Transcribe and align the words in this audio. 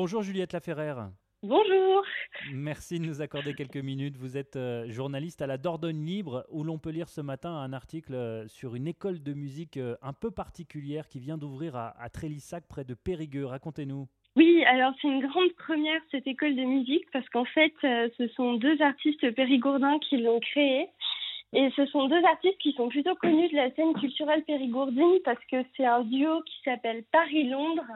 Bonjour 0.00 0.22
Juliette 0.22 0.52
Laferrère. 0.52 1.10
Bonjour. 1.42 2.04
Merci 2.52 3.00
de 3.00 3.04
nous 3.04 3.20
accorder 3.20 3.52
quelques 3.52 3.78
minutes. 3.78 4.16
Vous 4.16 4.36
êtes 4.36 4.54
euh, 4.54 4.88
journaliste 4.88 5.42
à 5.42 5.48
la 5.48 5.58
Dordogne 5.58 6.06
Libre 6.06 6.46
où 6.50 6.62
l'on 6.62 6.78
peut 6.78 6.90
lire 6.90 7.08
ce 7.08 7.20
matin 7.20 7.50
un 7.50 7.72
article 7.72 8.14
euh, 8.14 8.46
sur 8.46 8.76
une 8.76 8.86
école 8.86 9.20
de 9.20 9.32
musique 9.32 9.76
euh, 9.76 9.96
un 10.00 10.12
peu 10.12 10.30
particulière 10.30 11.08
qui 11.08 11.18
vient 11.18 11.36
d'ouvrir 11.36 11.74
à, 11.74 12.00
à 12.00 12.10
Trélissac 12.10 12.68
près 12.68 12.84
de 12.84 12.94
Périgueux. 12.94 13.46
Racontez-nous. 13.46 14.06
Oui, 14.36 14.62
alors 14.66 14.92
c'est 15.02 15.08
une 15.08 15.26
grande 15.26 15.52
première 15.54 16.00
cette 16.12 16.28
école 16.28 16.54
de 16.54 16.62
musique 16.62 17.10
parce 17.12 17.28
qu'en 17.30 17.46
fait 17.46 17.74
ce 17.82 18.28
sont 18.36 18.54
deux 18.54 18.80
artistes 18.80 19.34
périgourdins 19.34 19.98
qui 19.98 20.18
l'ont 20.18 20.38
créée. 20.38 20.86
Et 21.54 21.70
ce 21.74 21.86
sont 21.86 22.06
deux 22.06 22.22
artistes 22.24 22.58
qui 22.58 22.72
sont 22.74 22.88
plutôt 22.88 23.16
connus 23.16 23.48
de 23.48 23.56
la 23.56 23.74
scène 23.74 23.94
culturelle 23.94 24.44
périgourdine 24.44 25.18
parce 25.24 25.42
que 25.50 25.56
c'est 25.76 25.86
un 25.86 26.02
duo 26.02 26.40
qui 26.42 26.54
s'appelle 26.64 27.02
Paris-Londres 27.10 27.90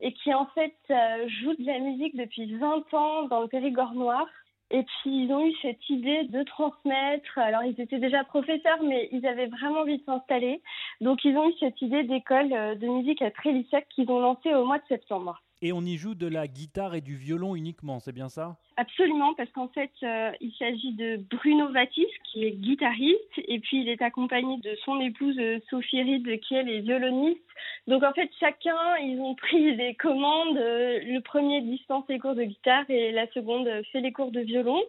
et 0.00 0.12
qui 0.12 0.32
en 0.32 0.46
fait 0.46 0.76
euh, 0.90 1.28
joue 1.28 1.54
de 1.54 1.66
la 1.66 1.78
musique 1.78 2.16
depuis 2.16 2.54
20 2.56 2.94
ans 2.94 3.22
dans 3.24 3.40
le 3.40 3.48
Périgord 3.48 3.94
noir. 3.94 4.26
Et 4.70 4.82
puis 4.82 5.24
ils 5.24 5.32
ont 5.32 5.46
eu 5.46 5.54
cette 5.62 5.88
idée 5.88 6.24
de 6.24 6.42
transmettre. 6.42 7.38
Alors 7.38 7.64
ils 7.64 7.80
étaient 7.80 7.98
déjà 7.98 8.22
professeurs, 8.24 8.82
mais 8.82 9.08
ils 9.12 9.26
avaient 9.26 9.46
vraiment 9.46 9.80
envie 9.80 9.98
de 9.98 10.04
s'installer. 10.04 10.62
Donc 11.00 11.24
ils 11.24 11.36
ont 11.36 11.48
eu 11.48 11.54
cette 11.58 11.80
idée 11.80 12.04
d'école 12.04 12.52
euh, 12.52 12.74
de 12.74 12.86
musique 12.86 13.22
à 13.22 13.30
Trélissac 13.30 13.88
qu'ils 13.88 14.10
ont 14.10 14.20
lancée 14.20 14.54
au 14.54 14.64
mois 14.64 14.78
de 14.78 14.86
septembre. 14.88 15.40
Et 15.60 15.72
on 15.72 15.80
y 15.80 15.96
joue 15.96 16.14
de 16.14 16.28
la 16.28 16.46
guitare 16.46 16.94
et 16.94 17.00
du 17.00 17.16
violon 17.16 17.56
uniquement, 17.56 17.98
c'est 17.98 18.12
bien 18.12 18.28
ça? 18.28 18.56
Absolument, 18.76 19.34
parce 19.34 19.50
qu'en 19.50 19.66
fait, 19.66 19.90
euh, 20.04 20.30
il 20.40 20.52
s'agit 20.52 20.92
de 20.92 21.16
Bruno 21.30 21.68
Vatis, 21.72 22.06
qui 22.24 22.44
est 22.44 22.52
guitariste, 22.52 23.38
et 23.38 23.58
puis 23.58 23.80
il 23.80 23.88
est 23.88 24.00
accompagné 24.00 24.58
de 24.58 24.76
son 24.84 25.00
épouse 25.00 25.36
euh, 25.40 25.58
Sophie 25.68 26.00
Ride, 26.00 26.38
qui 26.40 26.54
elle 26.54 26.68
est 26.68 26.80
violoniste. 26.80 27.42
Donc 27.88 28.04
en 28.04 28.12
fait, 28.12 28.30
chacun, 28.38 28.96
ils 29.02 29.18
ont 29.20 29.34
pris 29.34 29.74
les 29.74 29.94
commandes. 29.94 30.58
Euh, 30.58 31.00
le 31.02 31.20
premier 31.22 31.60
dispense 31.62 32.04
les 32.08 32.20
cours 32.20 32.36
de 32.36 32.44
guitare 32.44 32.88
et 32.88 33.10
la 33.10 33.26
seconde 33.32 33.68
fait 33.90 34.00
les 34.00 34.12
cours 34.12 34.30
de 34.30 34.40
violon. 34.40 34.80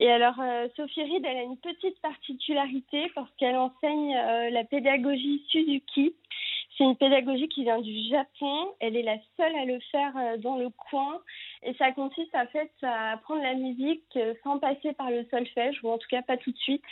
Et 0.00 0.10
alors, 0.10 0.34
Sophie 0.74 1.04
Reed, 1.04 1.24
elle 1.24 1.36
a 1.36 1.42
une 1.44 1.58
petite 1.58 2.00
particularité 2.00 3.08
parce 3.14 3.30
qu'elle 3.36 3.54
enseigne 3.54 4.12
la 4.50 4.64
pédagogie 4.64 5.44
Suzuki. 5.48 6.12
C'est 6.76 6.84
une 6.84 6.96
pédagogie 6.96 7.48
qui 7.48 7.64
vient 7.64 7.80
du 7.80 8.08
Japon. 8.08 8.72
Elle 8.80 8.96
est 8.96 9.02
la 9.02 9.18
seule 9.36 9.54
à 9.54 9.64
le 9.64 9.78
faire 9.90 10.16
euh, 10.16 10.36
dans 10.38 10.56
le 10.56 10.70
coin. 10.70 11.20
Et 11.62 11.74
ça 11.74 11.92
consiste 11.92 12.34
en 12.34 12.46
fait 12.46 12.70
à 12.82 13.12
apprendre 13.12 13.42
la 13.42 13.54
musique 13.54 14.04
euh, 14.16 14.34
sans 14.42 14.58
passer 14.58 14.92
par 14.94 15.10
le 15.10 15.24
solfège, 15.30 15.78
ou 15.82 15.90
en 15.90 15.98
tout 15.98 16.08
cas 16.10 16.22
pas 16.22 16.36
tout 16.36 16.50
de 16.50 16.58
suite. 16.58 16.82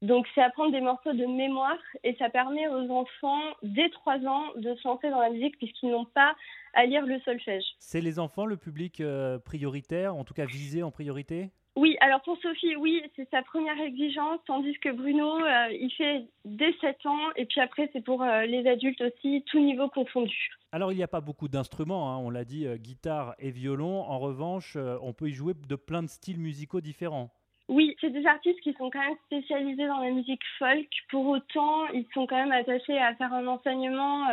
Donc 0.00 0.26
c'est 0.34 0.42
apprendre 0.42 0.70
des 0.70 0.80
morceaux 0.80 1.12
de 1.12 1.26
mémoire 1.26 1.78
et 2.04 2.14
ça 2.18 2.30
permet 2.30 2.68
aux 2.68 2.88
enfants 2.90 3.42
dès 3.62 3.88
3 3.88 4.18
ans 4.26 4.44
de 4.56 4.74
se 4.76 4.86
lancer 4.86 5.10
dans 5.10 5.20
la 5.20 5.30
musique 5.30 5.58
puisqu'ils 5.58 5.90
n'ont 5.90 6.04
pas 6.04 6.36
à 6.74 6.86
lire 6.86 7.04
le 7.04 7.18
solfège. 7.20 7.64
C'est 7.80 8.00
les 8.00 8.20
enfants 8.20 8.46
le 8.46 8.56
public 8.56 9.00
euh, 9.00 9.40
prioritaire, 9.40 10.14
en 10.14 10.24
tout 10.24 10.34
cas 10.34 10.46
visé 10.46 10.84
en 10.84 10.92
priorité? 10.92 11.50
Oui, 11.78 11.96
alors 12.00 12.20
pour 12.22 12.36
Sophie, 12.38 12.74
oui, 12.74 13.00
c'est 13.14 13.30
sa 13.30 13.42
première 13.42 13.80
exigence, 13.80 14.40
tandis 14.46 14.76
que 14.80 14.90
Bruno, 14.90 15.36
euh, 15.36 15.68
il 15.70 15.92
fait 15.96 16.24
dès 16.44 16.72
7 16.80 17.06
ans, 17.06 17.30
et 17.36 17.46
puis 17.46 17.60
après, 17.60 17.88
c'est 17.92 18.04
pour 18.04 18.20
euh, 18.22 18.46
les 18.46 18.68
adultes 18.68 19.00
aussi, 19.00 19.44
tout 19.46 19.60
niveau 19.60 19.88
confondu. 19.88 20.50
Alors, 20.72 20.90
il 20.90 20.96
n'y 20.96 21.04
a 21.04 21.08
pas 21.08 21.20
beaucoup 21.20 21.46
d'instruments, 21.46 22.12
hein, 22.12 22.16
on 22.16 22.30
l'a 22.30 22.44
dit, 22.44 22.66
euh, 22.66 22.78
guitare 22.78 23.36
et 23.38 23.52
violon. 23.52 24.02
En 24.02 24.18
revanche, 24.18 24.76
on 24.76 25.12
peut 25.12 25.28
y 25.28 25.32
jouer 25.32 25.54
de 25.54 25.76
plein 25.76 26.02
de 26.02 26.08
styles 26.08 26.40
musicaux 26.40 26.80
différents. 26.80 27.30
Oui, 27.68 27.96
c'est 28.00 28.10
des 28.10 28.26
artistes 28.26 28.60
qui 28.60 28.72
sont 28.74 28.90
quand 28.90 29.00
même 29.00 29.16
spécialisés 29.26 29.86
dans 29.86 30.00
la 30.00 30.10
musique 30.10 30.42
folk. 30.58 30.88
Pour 31.10 31.26
autant, 31.26 31.86
ils 31.88 32.06
sont 32.14 32.26
quand 32.26 32.36
même 32.36 32.52
attachés 32.52 32.98
à 32.98 33.14
faire 33.14 33.32
un 33.32 33.46
enseignement 33.46 34.26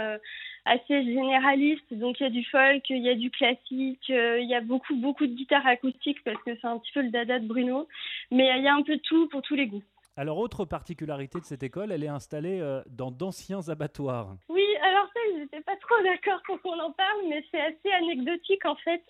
assez 0.65 1.03
généraliste. 1.03 1.93
Donc 1.93 2.19
il 2.19 2.23
y 2.23 2.27
a 2.27 2.29
du 2.29 2.43
folk, 2.45 2.89
il 2.89 3.03
y 3.03 3.09
a 3.09 3.15
du 3.15 3.29
classique, 3.31 4.09
euh, 4.09 4.39
il 4.39 4.49
y 4.49 4.55
a 4.55 4.61
beaucoup 4.61 4.95
beaucoup 4.95 5.25
de 5.25 5.33
guitare 5.33 5.65
acoustique 5.65 6.23
parce 6.23 6.41
que 6.43 6.55
c'est 6.59 6.67
un 6.67 6.79
petit 6.79 6.91
peu 6.91 7.01
le 7.01 7.09
dada 7.09 7.39
de 7.39 7.47
Bruno. 7.47 7.87
Mais 8.31 8.49
il 8.57 8.63
y 8.63 8.67
a 8.67 8.73
un 8.73 8.81
peu 8.81 8.97
de 8.97 9.01
tout 9.01 9.27
pour 9.29 9.41
tous 9.43 9.55
les 9.55 9.67
goûts. 9.67 9.83
Alors 10.17 10.37
autre 10.37 10.63
particularité 10.65 11.39
de 11.39 11.45
cette 11.45 11.63
école, 11.63 11.91
elle 11.91 12.03
est 12.03 12.07
installée 12.07 12.59
euh, 12.61 12.81
dans 12.89 13.11
d'anciens 13.11 13.67
abattoirs. 13.67 14.35
Oui, 14.47 14.65
alors 14.81 15.07
ça, 15.13 15.19
je 15.33 15.39
n'étais 15.41 15.61
pas 15.61 15.75
trop 15.75 16.01
d'accord 16.03 16.41
pour 16.45 16.61
qu'on 16.61 16.79
en 16.79 16.91
parle, 16.91 17.27
mais 17.29 17.43
c'est 17.51 17.61
assez 17.61 17.91
anecdotique 17.91 18.65
en 18.65 18.75
fait. 18.75 19.03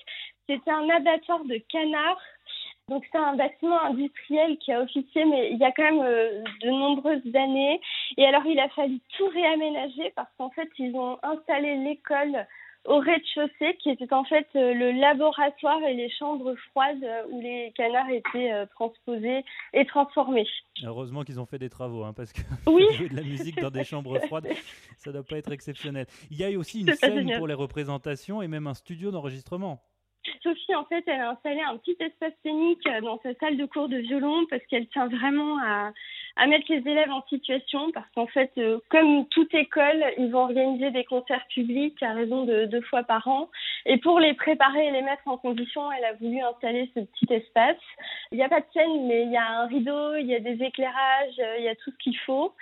C'était 0.49 0.71
un 0.71 0.89
abattoir 0.89 1.43
de 1.45 1.57
canards 1.69 2.21
donc 2.87 3.03
c'est 3.11 3.17
un 3.17 3.35
bâtiment 3.35 3.81
industriel 3.83 4.57
qui 4.59 4.71
a 4.71 4.81
officié, 4.81 5.25
mais 5.25 5.51
il 5.51 5.57
y 5.57 5.63
a 5.63 5.71
quand 5.71 5.83
même 5.83 6.01
euh, 6.01 6.43
de 6.61 6.69
nombreuses 6.69 7.35
années. 7.35 7.81
Et 8.17 8.25
alors 8.25 8.45
il 8.45 8.59
a 8.59 8.69
fallu 8.69 8.99
tout 9.17 9.27
réaménager 9.27 10.13
parce 10.15 10.29
qu'en 10.37 10.51
fait 10.51 10.69
ils 10.77 10.95
ont 10.95 11.17
installé 11.23 11.77
l'école 11.77 12.45
au 12.85 12.99
rez-de-chaussée 12.99 13.75
qui 13.81 13.89
était 13.89 14.13
en 14.13 14.23
fait 14.25 14.45
euh, 14.55 14.75
le 14.75 14.91
laboratoire 14.91 15.81
et 15.81 15.95
les 15.95 16.11
chambres 16.11 16.53
froides 16.69 17.03
euh, 17.03 17.23
où 17.31 17.41
les 17.41 17.73
canards 17.75 18.11
étaient 18.11 18.53
transposés 18.75 19.43
et 19.73 19.85
transformés. 19.87 20.47
Heureusement 20.83 21.23
qu'ils 21.23 21.39
ont 21.39 21.47
fait 21.47 21.57
des 21.57 21.69
travaux, 21.69 22.03
hein, 22.03 22.13
parce 22.13 22.33
que 22.33 22.41
oui. 22.67 22.85
jouer 22.93 23.09
de 23.09 23.15
la 23.15 23.23
musique 23.23 23.59
dans 23.59 23.71
des 23.71 23.83
chambres 23.83 24.19
froides, 24.27 24.47
ça 24.97 25.09
ne 25.09 25.13
doit 25.15 25.25
pas 25.25 25.37
être 25.37 25.51
exceptionnel. 25.51 26.05
Il 26.29 26.37
y 26.37 26.43
a 26.43 26.55
aussi 26.55 26.81
une 26.81 26.93
scène 26.93 27.35
pour 27.35 27.47
les 27.47 27.55
représentations 27.55 28.43
et 28.43 28.47
même 28.47 28.67
un 28.67 28.75
studio 28.75 29.09
d'enregistrement. 29.09 29.81
Sophie, 30.45 30.75
en 30.75 30.85
fait, 30.85 31.03
elle 31.07 31.21
a 31.21 31.31
installé 31.31 31.59
un 31.61 31.75
petit 31.77 31.97
espace 31.99 32.33
scénique 32.43 32.85
euh, 32.85 33.01
dans 33.01 33.19
sa 33.23 33.33
salle 33.39 33.57
de 33.57 33.65
cours 33.65 33.89
de 33.89 33.97
violon 33.97 34.45
parce 34.47 34.63
qu'elle 34.67 34.85
tient 34.89 35.07
vraiment 35.07 35.57
à, 35.57 35.91
mettre 36.45 36.67
les 36.69 36.87
élèves 36.87 37.09
en 37.09 37.25
situation 37.27 37.91
parce 37.91 38.05
qu'en 38.13 38.27
fait, 38.27 38.51
euh, 38.59 38.77
comme 38.89 39.27
toute 39.29 39.51
école, 39.55 40.05
ils 40.19 40.29
vont 40.29 40.43
organiser 40.43 40.91
des 40.91 41.03
concerts 41.03 41.47
publics 41.47 42.01
à 42.03 42.13
raison 42.13 42.45
de 42.45 42.65
deux 42.65 42.81
fois 42.81 43.01
par 43.01 43.27
an. 43.27 43.49
Et 43.87 43.97
pour 43.97 44.19
les 44.19 44.35
préparer 44.35 44.85
et 44.85 44.91
les 44.91 45.01
mettre 45.01 45.27
en 45.27 45.37
condition, 45.37 45.91
elle 45.91 46.05
a 46.05 46.13
voulu 46.13 46.39
installer 46.41 46.91
ce 46.93 46.99
petit 46.99 47.33
espace. 47.33 47.81
Il 48.31 48.37
n'y 48.37 48.43
a 48.43 48.49
pas 48.49 48.59
de 48.59 48.67
scène, 48.71 49.07
mais 49.07 49.23
il 49.23 49.31
y 49.31 49.37
a 49.37 49.47
un 49.47 49.65
rideau, 49.65 50.15
il 50.15 50.27
y 50.27 50.35
a 50.35 50.39
des 50.39 50.63
éclairages, 50.63 51.39
euh, 51.39 51.55
il 51.57 51.65
y 51.65 51.69
a 51.69 51.75
tout 51.75 51.89
ce 51.89 51.97
qu'il 51.97 52.17
faut. 52.19 52.53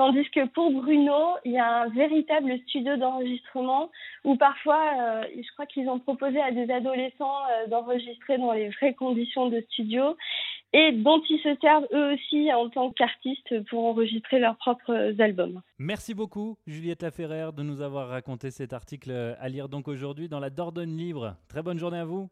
Tandis 0.00 0.30
que 0.30 0.46
pour 0.46 0.70
Bruno, 0.70 1.36
il 1.44 1.52
y 1.52 1.58
a 1.58 1.82
un 1.82 1.88
véritable 1.88 2.58
studio 2.60 2.96
d'enregistrement 2.96 3.90
où 4.24 4.34
parfois, 4.34 4.80
euh, 4.98 5.24
je 5.36 5.52
crois 5.52 5.66
qu'ils 5.66 5.90
ont 5.90 5.98
proposé 5.98 6.40
à 6.40 6.50
des 6.52 6.72
adolescents 6.72 7.36
d'enregistrer 7.68 8.38
dans 8.38 8.52
les 8.52 8.70
vraies 8.70 8.94
conditions 8.94 9.50
de 9.50 9.60
studio 9.70 10.16
et 10.72 10.92
dont 10.92 11.20
ils 11.28 11.40
se 11.42 11.54
servent 11.60 11.86
eux 11.92 12.14
aussi 12.14 12.50
en 12.50 12.70
tant 12.70 12.90
qu'artistes 12.92 13.62
pour 13.68 13.84
enregistrer 13.84 14.38
leurs 14.38 14.56
propres 14.56 15.20
albums. 15.20 15.60
Merci 15.78 16.14
beaucoup 16.14 16.56
Juliette 16.66 17.02
Laferrère 17.02 17.52
de 17.52 17.62
nous 17.62 17.82
avoir 17.82 18.08
raconté 18.08 18.50
cet 18.50 18.72
article 18.72 19.10
à 19.38 19.48
lire 19.50 19.68
donc 19.68 19.86
aujourd'hui 19.86 20.30
dans 20.30 20.40
la 20.40 20.48
Dordogne 20.48 20.96
Libre. 20.96 21.36
Très 21.48 21.62
bonne 21.62 21.78
journée 21.78 21.98
à 21.98 22.04
vous. 22.06 22.26